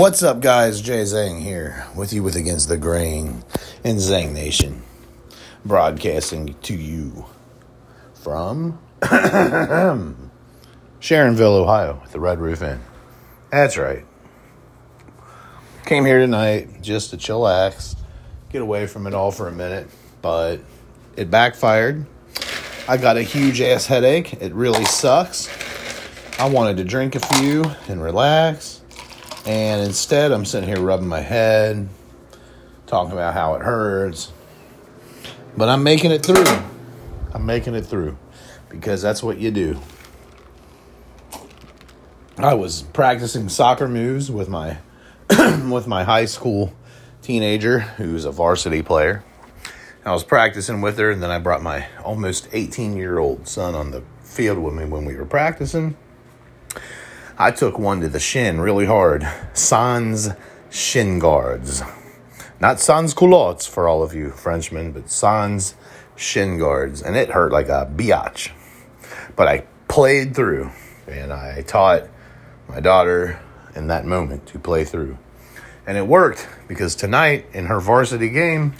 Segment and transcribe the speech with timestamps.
[0.00, 0.80] What's up, guys?
[0.80, 3.44] Jai Zang here with you with Against the Grain
[3.84, 4.82] and Zang Nation,
[5.62, 7.26] broadcasting to you
[8.14, 10.16] from Sharonville,
[11.42, 12.80] Ohio, with the Red Roof Inn.
[13.50, 14.06] That's right.
[15.84, 17.94] Came here tonight just to chillax,
[18.48, 19.86] get away from it all for a minute,
[20.22, 20.60] but
[21.14, 22.06] it backfired.
[22.88, 24.32] I got a huge ass headache.
[24.40, 25.50] It really sucks.
[26.38, 28.79] I wanted to drink a few and relax
[29.46, 31.88] and instead, I'm sitting here rubbing my head,
[32.86, 34.32] talking about how it hurts.
[35.56, 36.44] But I'm making it through.
[37.32, 38.16] I'm making it through
[38.68, 39.80] because that's what you do.
[42.38, 44.78] I was practicing soccer moves with my
[45.28, 46.72] with my high school
[47.22, 49.24] teenager who's a varsity player.
[50.04, 53.74] I was practicing with her and then I brought my almost 18 year old son
[53.74, 55.96] on the field with me when we were practicing.
[57.40, 59.26] I took one to the shin really hard.
[59.54, 60.28] Sans
[60.68, 61.82] shin guards.
[62.60, 65.74] Not sans culottes for all of you Frenchmen, but sans
[66.16, 67.00] shin guards.
[67.00, 68.50] And it hurt like a biatch.
[69.36, 70.70] But I played through
[71.08, 72.08] and I taught
[72.68, 73.40] my daughter
[73.74, 75.16] in that moment to play through.
[75.86, 78.74] And it worked because tonight in her varsity game,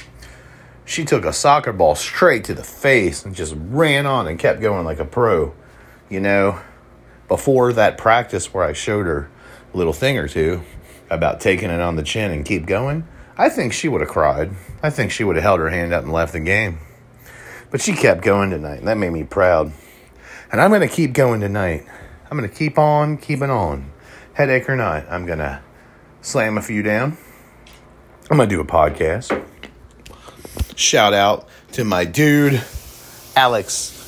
[0.85, 4.61] she took a soccer ball straight to the face and just ran on and kept
[4.61, 5.55] going like a pro.
[6.11, 6.61] You know,
[7.31, 9.31] before that practice where I showed her
[9.73, 10.63] a little thing or two
[11.09, 13.07] about taking it on the chin and keep going,
[13.39, 14.51] I think she would have cried.
[14.83, 16.81] I think she would have held her hand up and left the game.
[17.71, 19.73] But she kept going tonight, and that made me proud.
[20.51, 21.87] And I'm going to keep going tonight.
[22.29, 23.93] I'm going to keep on keeping on.
[24.35, 25.63] Headache or not, I'm going to
[26.23, 27.17] slam a few down.
[28.29, 29.41] I'm going to do a podcast.
[30.75, 32.61] Shout out to my dude,
[33.37, 34.00] Alex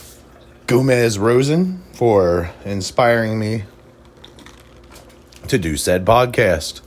[0.66, 3.64] Gomez Rosen for inspiring me
[5.48, 6.80] to do said podcast.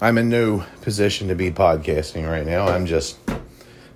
[0.00, 2.66] I'm in no position to be podcasting right now.
[2.66, 3.18] I'm just,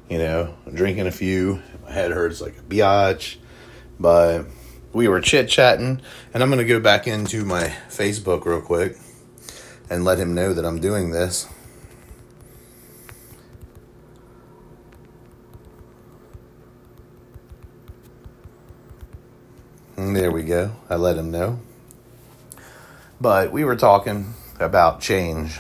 [0.09, 1.63] you know, drinking a few.
[1.85, 3.37] My head hurts like a biatch.
[3.99, 4.47] But
[4.93, 6.01] we were chit chatting,
[6.33, 8.97] and I'm going to go back into my Facebook real quick
[9.91, 11.49] and let him know that I'm doing this.
[19.99, 20.71] Mm, there we go.
[20.89, 21.59] I let him know.
[23.21, 25.59] But we were talking about change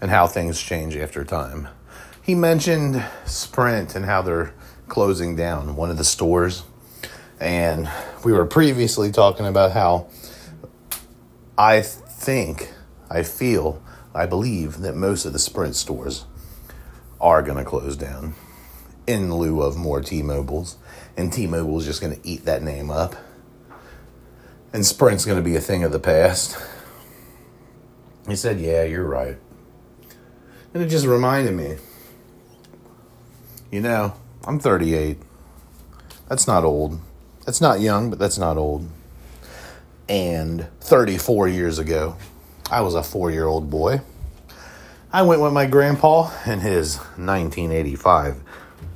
[0.00, 1.68] and how things change after time.
[2.20, 4.52] He mentioned Sprint and how they're
[4.88, 6.64] closing down one of the stores.
[7.38, 7.88] And
[8.24, 10.08] we were previously talking about how
[11.56, 12.72] I think,
[13.08, 13.80] I feel,
[14.12, 16.24] I believe that most of the Sprint stores
[17.20, 18.34] are going to close down
[19.06, 20.76] in lieu of more T Mobiles
[21.16, 23.14] and T-Mobile is just going to eat that name up.
[24.72, 26.56] And Sprint's going to be a thing of the past.
[28.26, 29.36] He said, "Yeah, you're right."
[30.72, 31.76] And it just reminded me.
[33.70, 35.18] You know, I'm 38.
[36.28, 37.00] That's not old.
[37.44, 38.88] That's not young, but that's not old.
[40.08, 42.16] And 34 years ago,
[42.70, 44.00] I was a 4-year-old boy.
[45.12, 48.42] I went with my grandpa in his 1985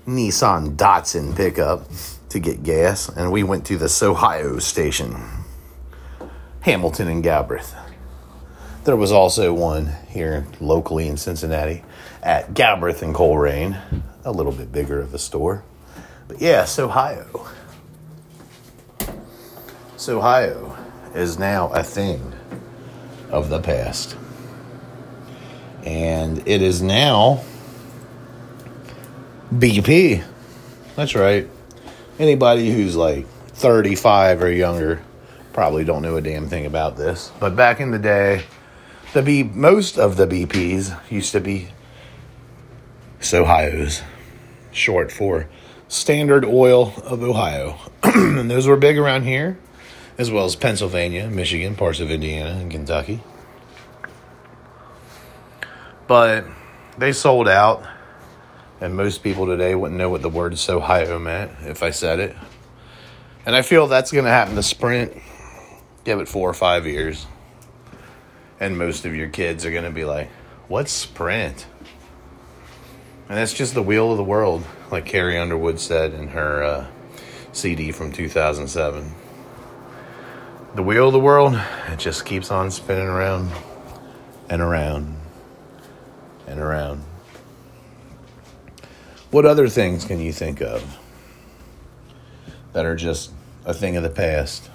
[0.09, 1.87] Nissan Datsun pickup
[2.31, 5.15] to get gas, and we went to the Sohio station,
[6.61, 7.75] Hamilton and Galbraith.
[8.85, 11.85] There was also one here locally in Cincinnati
[12.23, 13.79] at Galbraith and Colerain,
[14.25, 15.63] a little bit bigger of a store.
[16.27, 17.47] But yeah, Sohio.
[19.99, 20.75] Sohio
[21.15, 22.33] is now a thing
[23.29, 24.17] of the past.
[25.85, 27.43] And it is now
[29.53, 30.25] BP.
[30.97, 31.49] That's right.
[32.19, 35.03] Anybody who's like 35 or younger
[35.53, 37.33] probably don't know a damn thing about this.
[37.41, 38.45] But back in the day,
[39.15, 41.69] the B most of the BPs used to be
[43.21, 44.03] Sohios,
[44.71, 45.49] short for
[45.89, 47.79] Standard Oil of Ohio.
[48.03, 49.59] and those were big around here,
[50.19, 53.21] as well as Pennsylvania, Michigan, parts of Indiana, and Kentucky.
[56.07, 56.45] But
[56.99, 57.83] they sold out
[58.81, 62.37] and most people today wouldn't know what the word Sohio meant if I said it.
[63.45, 65.13] And I feel that's going to happen to Sprint.
[66.05, 67.27] Give it four or five years.
[68.61, 70.29] And most of your kids are going to be like,
[70.69, 71.67] what's Sprint?
[73.29, 76.87] And that's just the wheel of the world, like Carrie Underwood said in her uh,
[77.53, 79.15] CD from 2007.
[80.75, 83.51] The wheel of the world, it just keeps on spinning around
[84.49, 85.17] and around
[86.47, 87.03] and around.
[89.31, 90.99] What other things can you think of
[92.73, 93.31] that are just
[93.65, 94.71] a thing of the past,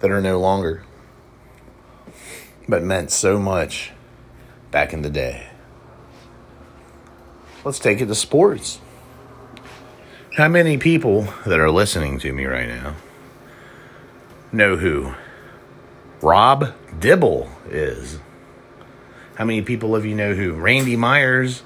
[0.00, 0.82] that are no longer?
[2.68, 3.92] but meant so much
[4.70, 5.46] back in the day.
[7.64, 8.80] Let's take it to sports.
[10.36, 12.94] How many people that are listening to me right now
[14.52, 15.14] know who
[16.20, 18.18] Rob Dibble is?
[19.36, 21.62] How many people of you know who Randy Myers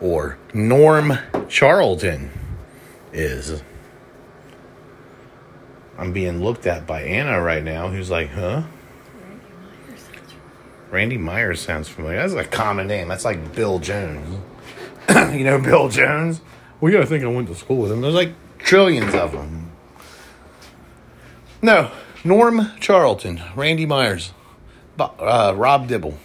[0.00, 2.30] or Norm Charlton
[3.12, 3.62] is?
[5.98, 8.64] I'm being looked at by Anna right now, who's like, huh?
[10.90, 12.18] Randy Myers sounds familiar.
[12.18, 13.08] That's a common name.
[13.08, 14.40] That's like Bill Jones.
[15.08, 16.40] you know Bill Jones?
[16.80, 18.02] Well, you gotta think I went to school with him.
[18.02, 19.72] There's like trillions of them.
[21.62, 21.90] No,
[22.22, 24.32] Norm Charlton, Randy Myers,
[24.98, 26.18] uh, Rob Dibble.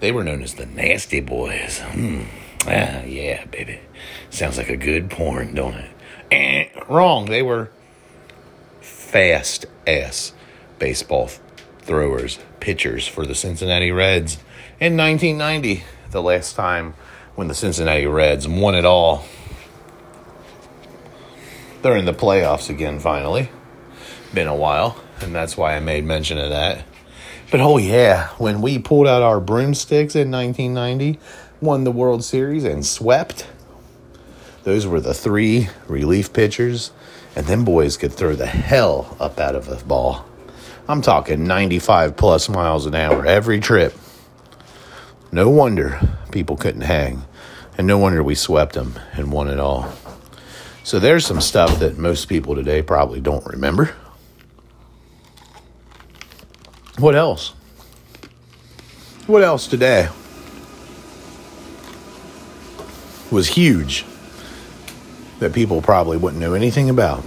[0.00, 1.80] They were known as the Nasty Boys.
[1.90, 2.26] Mm.
[2.66, 3.80] Ah, yeah, baby.
[4.30, 5.90] Sounds like a good porn, don't it?
[6.30, 7.26] Eh, wrong.
[7.26, 7.70] They were
[8.80, 10.32] fast ass
[10.78, 11.28] baseball
[11.80, 14.38] throwers, pitchers for the Cincinnati Reds
[14.80, 16.94] in 1990, the last time
[17.34, 19.24] when the Cincinnati Reds won it all.
[21.82, 23.50] They're in the playoffs again, finally.
[24.32, 26.84] Been a while, and that's why I made mention of that.
[27.50, 31.18] But oh, yeah, when we pulled out our broomsticks in 1990,
[31.62, 33.46] won the World Series, and swept,
[34.64, 36.90] those were the three relief pitchers,
[37.36, 40.26] and them boys could throw the hell up out of a ball.
[40.88, 43.94] I'm talking 95 plus miles an hour every trip.
[45.30, 46.00] No wonder
[46.32, 47.22] people couldn't hang.
[47.78, 49.90] And no wonder we swept them and won it all.
[50.84, 53.94] So there's some stuff that most people today probably don't remember.
[56.98, 57.54] What else?
[59.26, 60.08] What else today
[63.32, 64.04] was huge
[65.40, 67.24] that people probably wouldn't know anything about?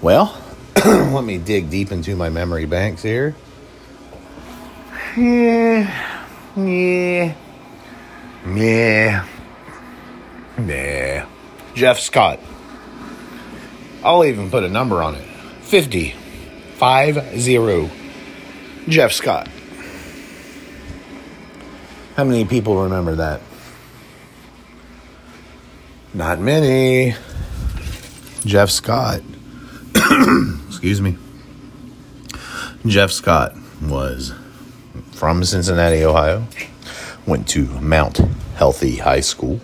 [0.00, 0.40] Well,
[0.84, 3.34] let me dig deep into my memory banks here.
[5.16, 6.22] Yeah,
[6.56, 7.34] yeah,
[8.54, 9.26] yeah,
[10.64, 11.26] yeah.
[11.74, 12.38] Jeff Scott.
[14.04, 15.26] I'll even put a number on it
[15.62, 16.12] 50,
[16.76, 17.90] 5 0.
[18.88, 19.48] Jeff Scott.
[22.16, 23.40] How many people remember that?
[26.16, 27.14] Not many.
[28.46, 29.20] Jeff Scott.
[30.66, 31.18] Excuse me.
[32.86, 34.32] Jeff Scott was
[35.12, 36.46] from Cincinnati, Ohio,
[37.26, 38.16] went to Mount
[38.54, 39.60] Healthy High School,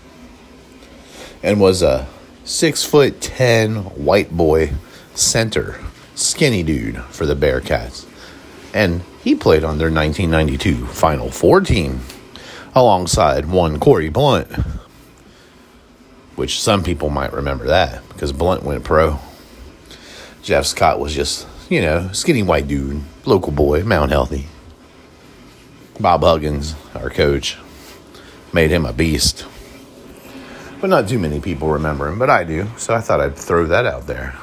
[1.42, 2.06] and was a
[2.44, 4.72] six foot ten white boy
[5.14, 5.80] center,
[6.14, 8.04] skinny dude for the Bearcats.
[8.74, 12.00] And he played on their 1992 Final Four team
[12.74, 14.50] alongside one Corie Blount,
[16.36, 19.18] which some people might remember that because Blount went pro.
[20.42, 24.46] Jeff Scott was just, you know, skinny white dude, local boy, Mount Healthy.
[26.00, 27.58] Bob Huggins, our coach,
[28.52, 29.46] made him a beast.
[30.80, 33.66] But not too many people remember him, but I do, so I thought I'd throw
[33.66, 34.36] that out there.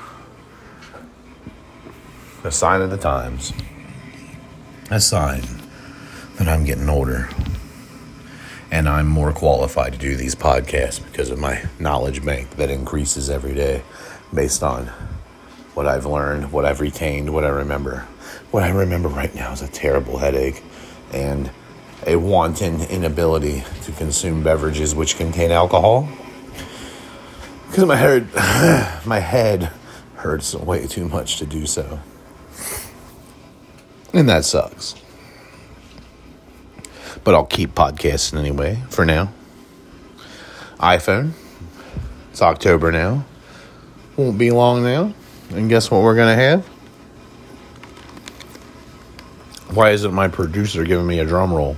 [2.45, 3.51] A sign of the times.
[4.89, 5.43] A sign
[6.37, 7.29] that I'm getting older.
[8.71, 13.29] And I'm more qualified to do these podcasts because of my knowledge bank that increases
[13.29, 13.81] every day
[14.33, 14.87] based on
[15.73, 18.05] what I've learned, what I've retained, what I remember.
[18.51, 20.63] What I remember right now is a terrible headache
[21.11, 21.49] and
[22.05, 26.07] a wanton inability to consume beverages which contain alcohol.
[27.67, 28.27] Because my head
[29.05, 29.71] my head
[30.15, 31.99] hurts way too much to do so.
[34.13, 34.95] And that sucks
[37.23, 39.31] but i'll keep podcasting anyway for now.
[40.79, 41.31] iphone.
[42.31, 43.25] It's october now.
[44.17, 45.13] Won't be long now.
[45.51, 46.65] And guess what we're gonna have?
[49.73, 51.77] Why isn't my producer giving me a drum roll?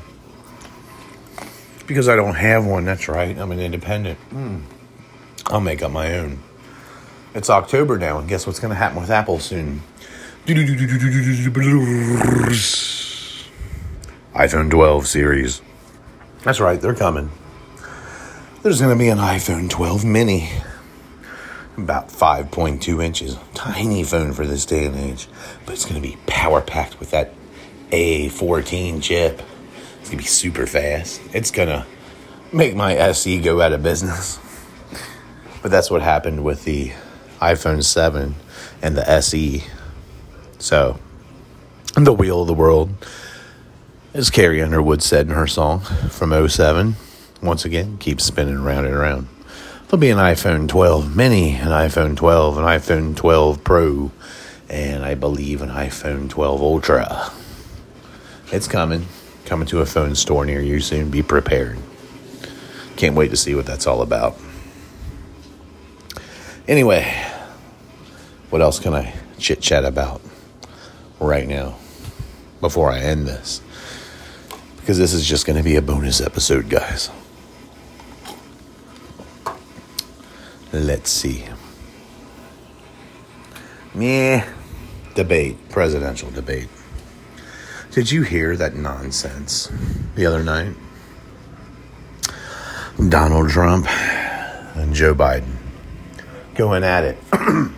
[1.87, 3.37] Because i don't have one that's right.
[3.37, 4.17] I'm an independent.
[4.29, 4.61] Mm.
[5.47, 6.39] I'll make up my own.
[7.33, 9.81] It's October now, and guess what's going to happen with Apple soon?
[14.33, 15.61] iPhone 12 series.
[16.43, 17.31] That's right, they're coming.
[18.63, 20.49] There's going to be an iPhone 12 mini,
[21.77, 23.37] about 5.2 inches.
[23.53, 25.27] Tiny phone for this day and age,
[25.65, 27.33] but it's going to be power packed with that
[27.89, 29.41] A14 chip.
[29.99, 31.21] It's going to be super fast.
[31.33, 31.85] It's going to
[32.53, 34.39] make my SE go out of business.
[35.61, 36.93] But that's what happened with the
[37.39, 38.35] iPhone 7
[38.81, 39.63] and the SE.
[40.57, 40.99] So,
[41.95, 42.91] the wheel of the world,
[44.13, 46.95] as Carrie Underwood said in her song from 07,
[47.41, 49.27] once again, keeps spinning around and around.
[49.87, 54.11] There'll be an iPhone 12 mini, an iPhone 12, an iPhone 12 Pro,
[54.69, 57.31] and I believe an iPhone 12 Ultra.
[58.51, 59.07] It's coming.
[59.45, 61.09] Coming to a phone store near you soon.
[61.09, 61.77] Be prepared.
[62.95, 64.37] Can't wait to see what that's all about.
[66.67, 67.03] Anyway,
[68.49, 70.21] what else can I chit chat about
[71.19, 71.75] right now
[72.61, 73.61] before I end this?
[74.81, 77.09] Because this is just going to be a bonus episode, guys.
[80.73, 81.45] Let's see.
[83.93, 84.45] Meh.
[85.13, 86.69] Debate, presidential debate.
[87.91, 89.69] Did you hear that nonsense
[90.15, 90.73] the other night?
[93.09, 93.87] Donald Trump
[94.77, 95.57] and Joe Biden
[96.55, 97.17] going at it.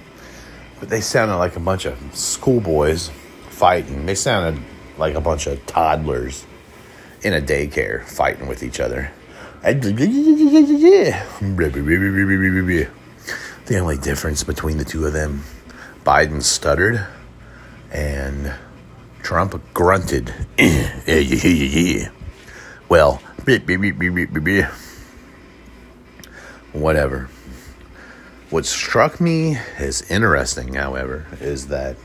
[0.79, 3.10] but they sounded like a bunch of schoolboys
[3.50, 4.05] fighting.
[4.05, 4.63] They sounded
[4.98, 6.45] like a bunch of toddlers
[7.24, 9.12] in a daycare fighting with each other.
[13.65, 15.44] The only difference between the two of them,
[16.06, 17.08] Biden stuttered
[17.92, 18.53] and
[19.22, 20.34] Trump grunted.
[22.89, 23.22] well,
[26.74, 27.30] whatever.
[28.50, 31.96] What struck me as interesting, however, is that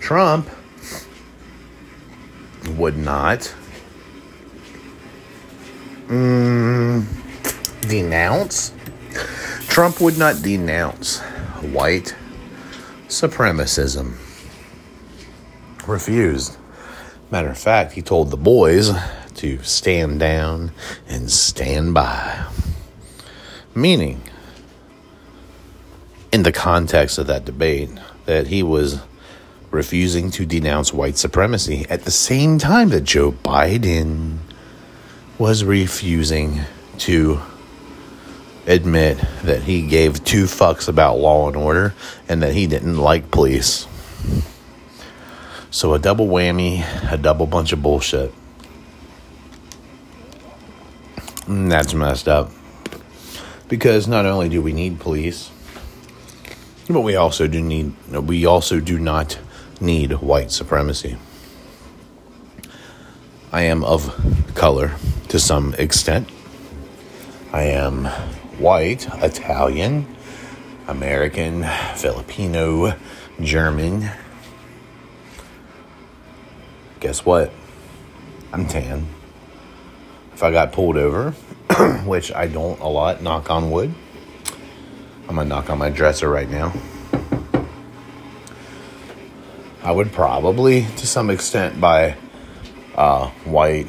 [0.00, 0.48] Trump
[2.76, 3.52] would not
[6.08, 7.06] mm,
[7.88, 8.72] denounce.
[9.68, 11.20] Trump would not denounce
[11.60, 12.14] white
[13.06, 14.16] supremacism.
[15.86, 16.56] Refused.
[17.30, 18.90] Matter of fact, he told the boys
[19.36, 20.72] to stand down
[21.08, 22.46] and stand by.
[23.74, 24.22] Meaning,
[26.32, 27.90] in the context of that debate,
[28.26, 29.00] that he was
[29.70, 34.38] refusing to denounce white supremacy at the same time that Joe Biden
[35.38, 36.60] was refusing
[36.98, 37.40] to
[38.66, 41.94] admit that he gave two fucks about law and order
[42.28, 43.86] and that he didn't like police.
[45.70, 48.34] So a double whammy, a double bunch of bullshit.
[51.46, 52.50] And that's messed up.
[53.68, 55.50] Because not only do we need police,
[56.88, 59.38] but we also do need we also do not
[59.80, 61.16] need white supremacy.
[63.52, 64.14] I am of
[64.54, 64.92] color
[65.28, 66.28] to some extent.
[67.52, 68.06] I am
[68.58, 70.06] white, Italian,
[70.86, 71.64] American,
[71.96, 72.94] Filipino,
[73.40, 74.10] German.
[77.00, 77.52] Guess what?
[78.52, 79.06] I'm tan.
[80.32, 81.32] If I got pulled over,
[82.06, 83.94] which I don't a lot, knock on wood,
[85.28, 86.72] I'm gonna knock on my dresser right now.
[89.82, 92.16] I would probably, to some extent, by
[92.94, 93.88] uh, white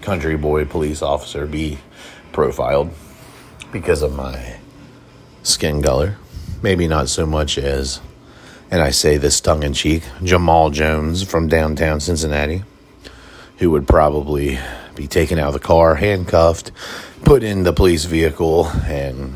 [0.00, 1.78] country boy police officer be
[2.32, 2.90] profiled
[3.72, 4.56] because of my
[5.42, 6.16] skin color.
[6.62, 8.00] Maybe not so much as,
[8.70, 12.64] and I say this tongue in cheek, Jamal Jones from downtown Cincinnati,
[13.58, 14.58] who would probably
[14.94, 16.72] be taken out of the car, handcuffed,
[17.24, 19.34] put in the police vehicle, and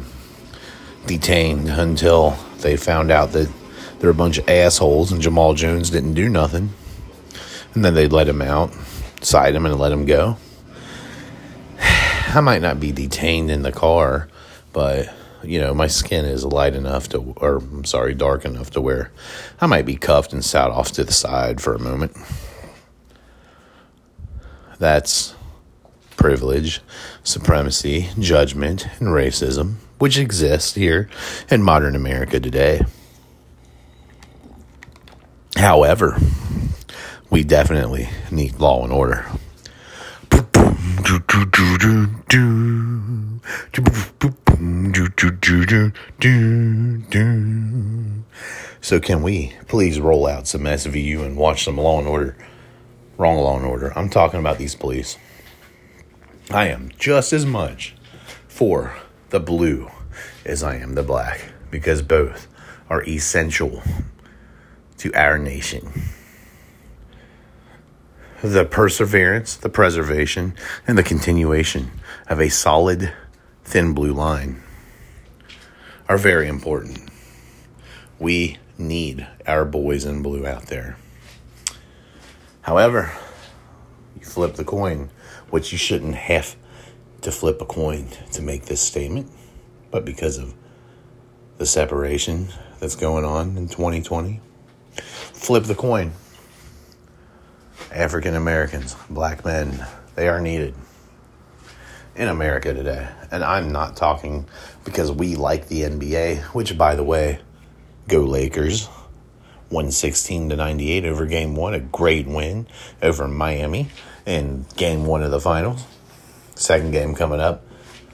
[1.07, 3.51] detained until they found out that
[3.99, 6.71] they're a bunch of assholes and Jamal Jones didn't do nothing
[7.75, 8.73] and then they'd let him out,
[9.21, 10.37] cite him, and let him go.
[12.35, 14.29] I might not be detained in the car,
[14.73, 15.13] but
[15.43, 19.11] you know, my skin is light enough to, or I'm sorry, dark enough to where
[19.61, 22.17] I might be cuffed and sat off to the side for a moment.
[24.79, 25.35] That's
[26.17, 26.81] privilege,
[27.23, 31.11] supremacy, judgment, and racism, which exists here
[31.51, 32.83] in modern America today.
[35.57, 36.19] However,
[37.31, 39.27] we definitely need law and order.
[48.83, 52.37] So, can we please roll out some SVU and watch some Law and Order?
[53.17, 53.97] Wrong Law and Order.
[53.97, 55.17] I'm talking about these police.
[56.51, 57.95] I am just as much
[58.49, 58.97] for
[59.31, 59.89] the blue
[60.45, 62.47] as I am the black because both
[62.91, 63.83] are essential
[64.99, 65.93] to our nation
[68.43, 70.55] the perseverance, the preservation,
[70.87, 71.93] and the continuation
[72.29, 73.13] of a solid,
[73.63, 74.61] thin blue line
[76.09, 77.09] are very important.
[78.19, 80.97] We need our boys in blue out there.
[82.63, 83.13] However,
[84.19, 85.11] you flip the coin,
[85.51, 86.57] which you shouldn't have
[87.21, 89.31] to flip a coin to make this statement,
[89.93, 90.53] but because of
[91.59, 92.49] the separation
[92.81, 94.41] that's going on in 2020,
[95.33, 96.13] flip the coin
[97.93, 100.75] African Americans, black men, they are needed
[102.15, 103.09] in America today.
[103.31, 104.47] And I'm not talking
[104.85, 107.41] because we like the NBA, which, by the way,
[108.09, 108.89] go Lakers.
[109.69, 112.67] 116 to 98 over game one, a great win
[113.03, 113.89] over Miami
[114.27, 115.83] in game one of the finals.
[116.55, 117.65] Second game coming up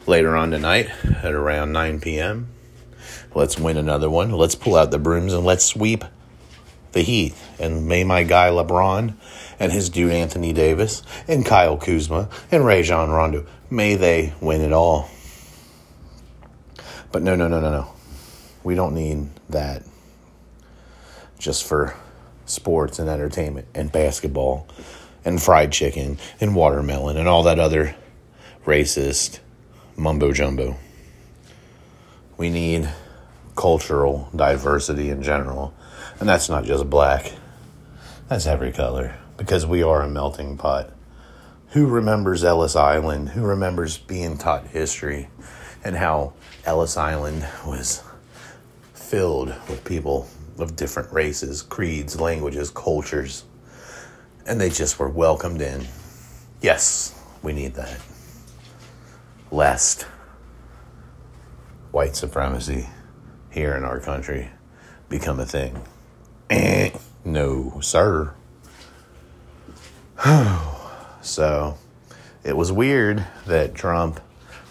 [0.06, 2.48] later on tonight at around 9 p.m.
[3.34, 4.30] Let's win another one.
[4.30, 6.04] Let's pull out the brooms and let's sweep
[6.92, 7.34] the Heat.
[7.58, 9.14] And may my guy LeBron
[9.60, 14.72] and his dude Anthony Davis and Kyle Kuzma and Rajon Rondo, may they win it
[14.72, 15.08] all.
[17.10, 17.92] But no, no, no, no, no.
[18.62, 19.82] We don't need that
[21.38, 21.94] just for
[22.46, 24.66] sports and entertainment and basketball
[25.24, 27.94] and fried chicken and watermelon and all that other
[28.64, 29.40] racist
[29.96, 30.76] mumbo jumbo.
[32.36, 32.88] We need
[33.56, 35.74] cultural diversity in general.
[36.20, 37.32] And that's not just black,
[38.28, 40.92] that's every color because we are a melting pot.
[41.68, 43.30] Who remembers Ellis Island?
[43.30, 45.28] Who remembers being taught history
[45.82, 48.02] and how Ellis Island was
[48.92, 50.28] filled with people
[50.58, 53.44] of different races, creeds, languages, cultures,
[54.44, 55.86] and they just were welcomed in?
[56.60, 58.00] Yes, we need that.
[59.50, 60.02] Lest
[61.92, 62.88] white supremacy
[63.50, 64.50] here in our country
[65.08, 65.82] become a thing.
[66.50, 66.90] Eh,
[67.24, 68.34] no, sir.
[71.20, 71.78] so
[72.42, 74.20] it was weird that Trump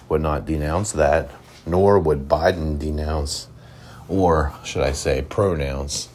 [0.09, 1.31] would not denounce that,
[1.65, 3.47] nor would Biden denounce,
[4.09, 6.09] or should I say, pronounce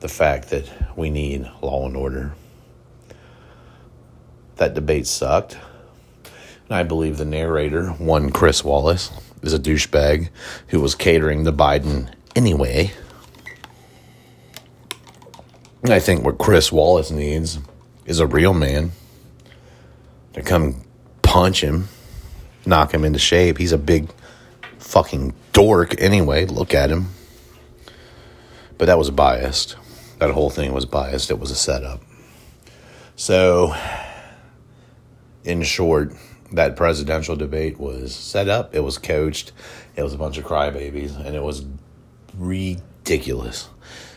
[0.00, 2.32] the fact that we need law and order.
[4.56, 5.58] That debate sucked.
[6.68, 9.10] And I believe the narrator, one Chris Wallace,
[9.42, 10.30] is a douchebag
[10.68, 12.92] who was catering to Biden anyway.
[15.84, 17.58] I think what Chris Wallace needs
[18.06, 18.92] is a real man
[20.32, 20.82] to come
[21.22, 21.88] punch him,
[22.66, 23.58] knock him into shape.
[23.58, 24.10] He's a big
[24.78, 26.46] fucking dork anyway.
[26.46, 27.08] Look at him.
[28.78, 29.76] But that was biased.
[30.18, 31.30] That whole thing was biased.
[31.30, 32.02] It was a setup.
[33.16, 33.74] So,
[35.44, 36.14] in short,
[36.52, 39.52] that presidential debate was set up, it was coached,
[39.94, 41.64] it was a bunch of crybabies, and it was
[42.36, 43.68] ridiculous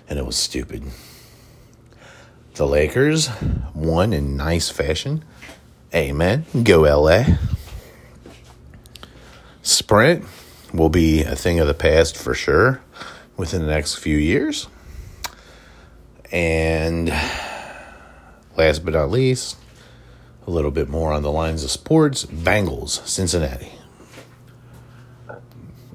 [0.09, 0.83] and it was stupid.
[2.55, 3.31] The Lakers
[3.73, 5.23] won in nice fashion.
[5.91, 6.45] Amen.
[6.63, 7.25] Go LA.
[9.63, 10.23] Sprint
[10.71, 12.79] will be a thing of the past for sure
[13.37, 14.67] within the next few years.
[16.31, 17.09] And
[18.55, 19.57] last but not least,
[20.45, 23.71] a little bit more on the lines of sports Bengals, Cincinnati.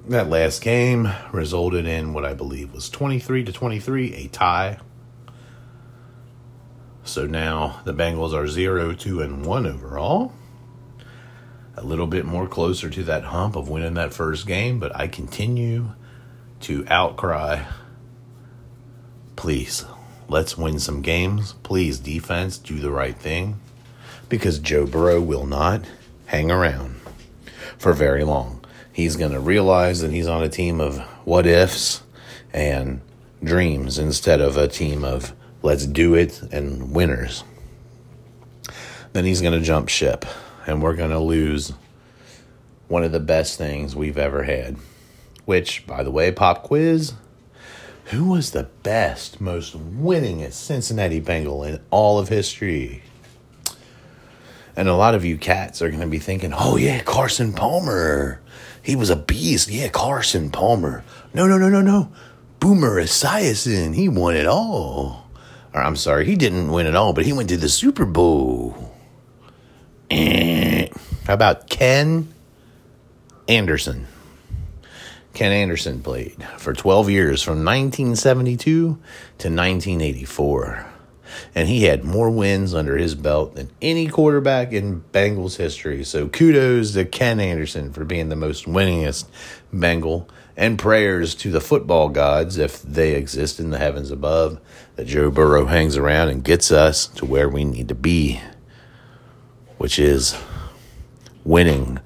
[0.08, 4.78] That last game resulted in what I believe was 23 to 23, a tie.
[7.08, 10.34] So now the Bengals are 0 2 and 1 overall.
[11.74, 15.08] A little bit more closer to that hump of winning that first game, but I
[15.08, 15.92] continue
[16.60, 17.64] to outcry.
[19.36, 19.86] Please,
[20.28, 21.54] let's win some games.
[21.62, 23.58] Please, defense, do the right thing
[24.28, 25.86] because Joe Burrow will not
[26.26, 26.96] hang around
[27.78, 28.62] for very long.
[28.92, 32.02] He's going to realize that he's on a team of what ifs
[32.52, 33.00] and
[33.42, 37.44] dreams instead of a team of let's do it and winners.
[39.12, 40.24] Then he's going to jump ship
[40.66, 41.72] and we're going to lose
[42.88, 44.76] one of the best things we've ever had.
[45.44, 47.14] Which, by the way, pop quiz
[48.08, 53.02] who was the best, most winningest Cincinnati Bengal in all of history?
[54.74, 58.40] And a lot of you cats are going to be thinking, oh, yeah, Carson Palmer.
[58.82, 59.68] He was a beast.
[59.68, 61.04] Yeah, Carson Palmer.
[61.34, 62.10] No, no, no, no, no.
[62.60, 63.94] Boomer Esiason.
[63.94, 65.27] He won it all.
[65.74, 68.94] Or I'm sorry, he didn't win at all, but he went to the Super Bowl.
[70.10, 70.88] Eh.
[71.26, 72.32] How about Ken
[73.46, 74.06] Anderson?
[75.34, 80.86] Ken Anderson played for 12 years from 1972 to 1984
[81.54, 86.04] and he had more wins under his belt than any quarterback in Bengals history.
[86.04, 89.26] So kudos to Ken Anderson for being the most winningest
[89.72, 94.58] Bengal, and prayers to the football gods, if they exist in the heavens above,
[94.98, 98.40] that Joe Burrow hangs around and gets us to where we need to be,
[99.76, 100.36] which is
[101.44, 102.00] winning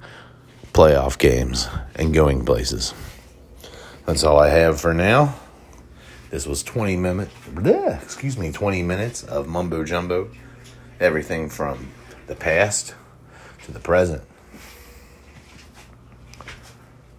[0.73, 2.93] playoff games and going places.
[4.05, 5.33] That's all I have for now.
[6.29, 7.33] This was 20 minutes,
[8.03, 10.29] excuse me, 20 minutes of mumbo jumbo.
[10.99, 11.89] Everything from
[12.27, 12.93] the past
[13.63, 14.21] to the present.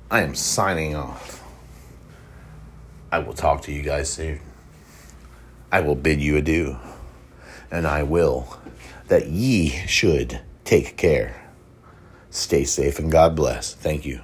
[0.09, 1.43] I am signing off.
[3.11, 4.39] I will talk to you guys soon.
[5.75, 6.77] I will bid you adieu.
[7.69, 8.61] And I will
[9.09, 11.51] that ye should take care.
[12.31, 13.75] Stay safe and God bless.
[13.75, 14.21] Thank you.